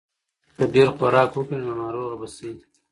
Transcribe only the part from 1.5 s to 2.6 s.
نو ناروغه به شې.